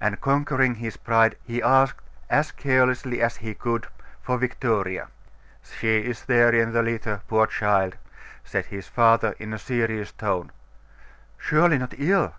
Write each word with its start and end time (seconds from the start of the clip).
And, 0.00 0.20
conquering 0.20 0.76
his 0.76 0.96
pride, 0.96 1.34
he 1.42 1.60
asked, 1.60 2.00
as 2.30 2.52
carelessly 2.52 3.20
as 3.20 3.38
he 3.38 3.52
could, 3.52 3.88
for 4.22 4.38
Victoria. 4.38 5.08
'She 5.60 6.04
is 6.06 6.24
there 6.26 6.54
in 6.54 6.72
the 6.72 6.84
litter, 6.84 7.22
poor 7.26 7.48
child!' 7.48 7.96
said 8.44 8.66
her 8.66 8.80
father 8.82 9.34
in 9.40 9.52
a 9.52 9.58
serious 9.58 10.12
tone. 10.12 10.52
'Surely 11.36 11.78
not 11.78 11.94
ill? 11.98 12.32